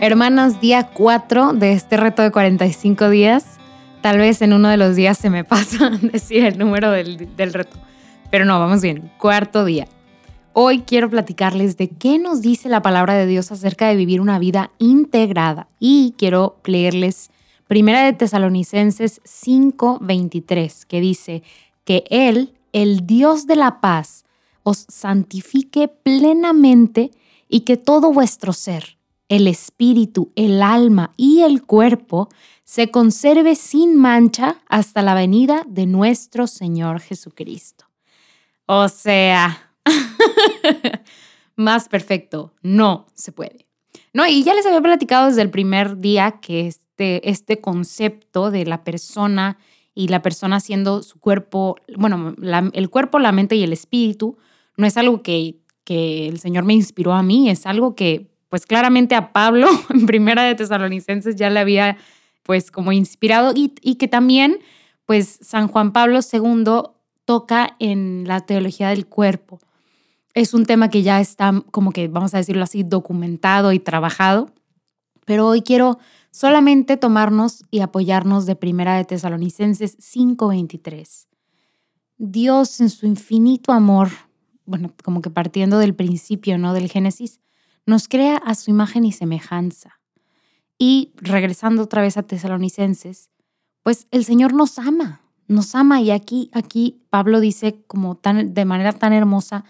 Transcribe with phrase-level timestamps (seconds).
[0.00, 3.58] Hermanas, día 4 de este reto de 45 días.
[4.00, 7.52] Tal vez en uno de los días se me pasa decir el número del, del
[7.52, 7.76] reto.
[8.30, 9.10] Pero no, vamos bien.
[9.18, 9.86] Cuarto día.
[10.52, 14.38] Hoy quiero platicarles de qué nos dice la palabra de Dios acerca de vivir una
[14.38, 15.68] vida integrada.
[15.78, 17.30] Y quiero leerles
[17.70, 21.44] Primera de Tesalonicenses 5:23, que dice
[21.84, 24.24] que Él, el Dios de la paz,
[24.62, 27.10] os santifique plenamente
[27.48, 32.28] y que todo vuestro ser, el espíritu, el alma y el cuerpo
[32.64, 37.86] se conserve sin mancha hasta la venida de nuestro Señor Jesucristo.
[38.66, 39.72] O sea,
[41.56, 43.66] más perfecto, no se puede.
[44.12, 48.64] No, y ya les había platicado desde el primer día que este, este concepto de
[48.64, 49.58] la persona
[49.94, 52.34] y la persona siendo su cuerpo, bueno,
[52.72, 54.38] el cuerpo, la mente y el espíritu,
[54.80, 58.66] no es algo que, que el Señor me inspiró a mí, es algo que pues
[58.66, 61.96] claramente a Pablo en Primera de Tesalonicenses ya le había
[62.42, 64.58] pues como inspirado y, y que también
[65.06, 66.64] pues San Juan Pablo II
[67.24, 69.60] toca en la teología del cuerpo.
[70.34, 74.50] Es un tema que ya está como que, vamos a decirlo así, documentado y trabajado,
[75.26, 75.98] pero hoy quiero
[76.30, 81.26] solamente tomarnos y apoyarnos de Primera de Tesalonicenses 5:23.
[82.18, 84.10] Dios en su infinito amor,
[84.70, 86.72] bueno, como que partiendo del principio, ¿no?
[86.72, 87.40] Del Génesis,
[87.86, 90.00] nos crea a su imagen y semejanza.
[90.78, 93.30] Y regresando otra vez a Tesalonicenses,
[93.82, 98.64] pues el Señor nos ama, nos ama y aquí, aquí Pablo dice como tan, de
[98.64, 99.64] manera tan hermosa,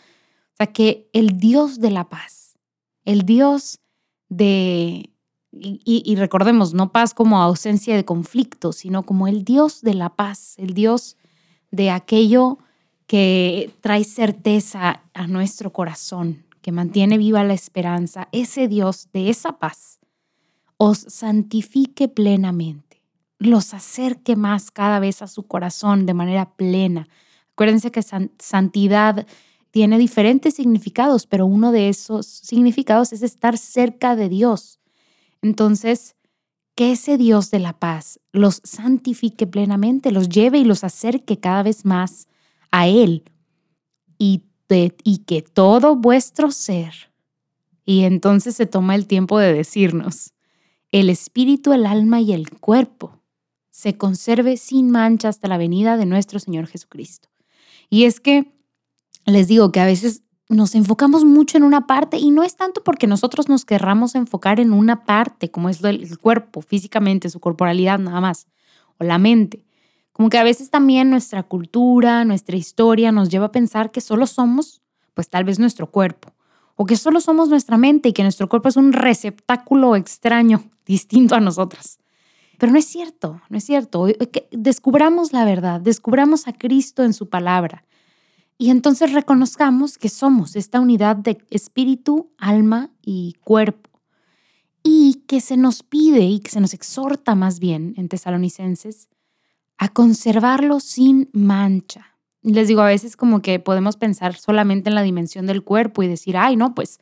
[0.52, 2.58] o sea, que el Dios de la paz,
[3.06, 3.80] el Dios
[4.28, 5.14] de,
[5.50, 10.54] y, recordemos, no paz como ausencia de conflicto, sino como el Dios de la paz,
[10.58, 11.16] el Dios
[11.70, 12.58] de aquello
[13.10, 19.58] que trae certeza a nuestro corazón, que mantiene viva la esperanza, ese Dios de esa
[19.58, 19.98] paz,
[20.76, 23.02] os santifique plenamente,
[23.40, 27.08] los acerque más cada vez a su corazón de manera plena.
[27.54, 28.00] Acuérdense que
[28.38, 29.26] santidad
[29.72, 34.78] tiene diferentes significados, pero uno de esos significados es estar cerca de Dios.
[35.42, 36.14] Entonces,
[36.76, 41.64] que ese Dios de la paz los santifique plenamente, los lleve y los acerque cada
[41.64, 42.28] vez más
[42.70, 43.24] a Él
[44.18, 44.44] y
[45.26, 47.10] que todo vuestro ser.
[47.84, 50.32] Y entonces se toma el tiempo de decirnos,
[50.92, 53.20] el espíritu, el alma y el cuerpo
[53.70, 57.28] se conserve sin mancha hasta la venida de nuestro Señor Jesucristo.
[57.88, 58.52] Y es que
[59.24, 62.82] les digo que a veces nos enfocamos mucho en una parte y no es tanto
[62.84, 67.98] porque nosotros nos querramos enfocar en una parte, como es el cuerpo, físicamente, su corporalidad
[67.98, 68.48] nada más,
[68.98, 69.64] o la mente,
[70.12, 74.26] como que a veces también nuestra cultura, nuestra historia nos lleva a pensar que solo
[74.26, 74.82] somos,
[75.14, 76.32] pues tal vez nuestro cuerpo,
[76.76, 81.34] o que solo somos nuestra mente y que nuestro cuerpo es un receptáculo extraño, distinto
[81.34, 81.98] a nosotras.
[82.58, 84.06] Pero no es cierto, no es cierto.
[84.50, 87.84] Descubramos la verdad, descubramos a Cristo en su palabra.
[88.58, 93.88] Y entonces reconozcamos que somos esta unidad de espíritu, alma y cuerpo.
[94.82, 99.08] Y que se nos pide y que se nos exhorta más bien en Tesalonicenses
[99.80, 102.14] a conservarlo sin mancha.
[102.42, 106.06] Les digo, a veces como que podemos pensar solamente en la dimensión del cuerpo y
[106.06, 107.00] decir, ay, no, pues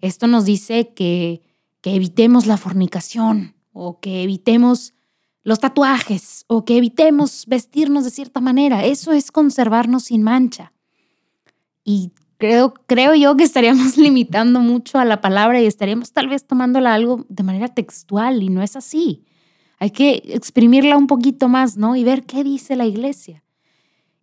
[0.00, 1.42] esto nos dice que,
[1.82, 4.94] que evitemos la fornicación o que evitemos
[5.42, 8.86] los tatuajes o que evitemos vestirnos de cierta manera.
[8.86, 10.72] Eso es conservarnos sin mancha.
[11.84, 16.46] Y creo, creo yo que estaríamos limitando mucho a la palabra y estaríamos tal vez
[16.46, 19.26] tomándola algo de manera textual y no es así.
[19.84, 21.94] Hay que exprimirla un poquito más, ¿no?
[21.94, 23.44] Y ver qué dice la iglesia.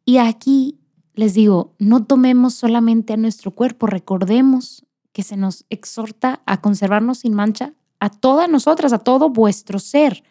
[0.06, 0.80] Y aquí
[1.14, 7.20] les digo, no tomemos solamente a nuestro cuerpo, recordemos que se nos exhorta a conservarnos
[7.20, 10.24] sin mancha a todas nosotras, a todo vuestro ser.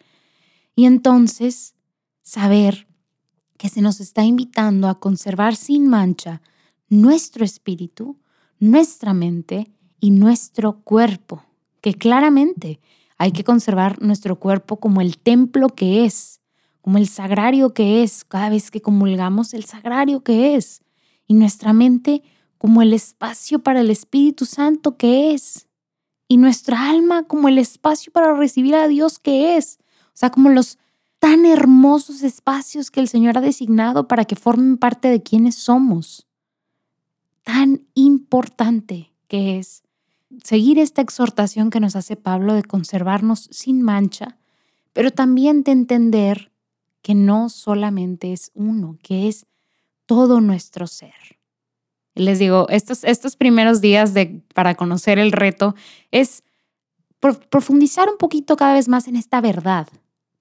[0.75, 1.75] Y entonces
[2.21, 2.89] saber
[3.55, 6.41] que se nos está invitando a conservar sin mancha
[6.89, 8.17] nuestro espíritu,
[8.59, 9.71] nuestra mente
[10.01, 11.45] y nuestro cuerpo,
[11.79, 12.81] que claramente
[13.21, 16.41] hay que conservar nuestro cuerpo como el templo que es,
[16.81, 20.81] como el sagrario que es, cada vez que comulgamos el sagrario que es,
[21.27, 22.23] y nuestra mente
[22.57, 25.67] como el espacio para el Espíritu Santo que es,
[26.27, 29.77] y nuestra alma como el espacio para recibir a Dios que es,
[30.07, 30.79] o sea, como los
[31.19, 36.27] tan hermosos espacios que el Señor ha designado para que formen parte de quienes somos.
[37.43, 39.83] Tan importante que es
[40.43, 44.37] seguir esta exhortación que nos hace Pablo de conservarnos sin mancha,
[44.93, 46.51] pero también de entender
[47.01, 49.45] que no solamente es uno, que es
[50.05, 51.39] todo nuestro ser.
[52.13, 55.75] Les digo, estos, estos primeros días de, para conocer el reto
[56.11, 56.43] es
[57.49, 59.87] profundizar un poquito cada vez más en esta verdad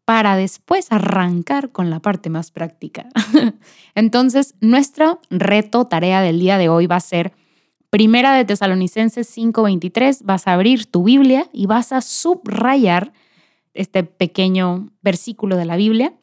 [0.04, 3.06] para después arrancar con la parte más práctica.
[3.94, 7.32] Entonces, nuestro reto, tarea del día de hoy va a ser
[7.90, 13.12] Primera de Tesalonicenses 5:23, vas a abrir tu Biblia y vas a subrayar
[13.74, 16.14] este pequeño versículo de la Biblia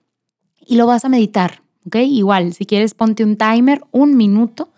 [0.66, 1.98] y lo vas a meditar, ¿ok?
[1.98, 4.70] Igual, si quieres, ponte un timer, un minuto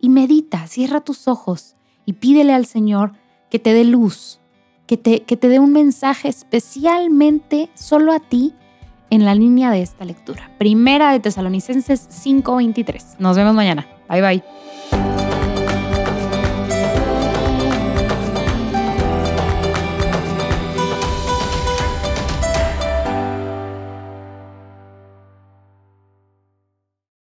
[0.00, 1.74] y medita, cierra tus ojos
[2.06, 3.12] y pídele al Señor
[3.50, 4.40] que te dé luz,
[4.86, 8.54] que te, que te dé un mensaje especialmente solo a ti
[9.10, 10.48] en la línea de esta lectura.
[10.58, 13.16] Primera de Tesalonicenses 5:23.
[13.18, 13.88] Nos vemos mañana.
[14.08, 14.69] Bye bye.